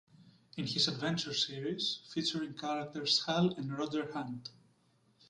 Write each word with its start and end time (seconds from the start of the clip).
In 0.57 0.65
his 0.65 0.87
"Adventure" 0.87 1.31
series 1.31 1.99
featuring 2.11 2.55
characters 2.55 3.23
Hal 3.27 3.53
and 3.53 3.77
Roger 3.77 4.11
Hunt. 4.13 4.49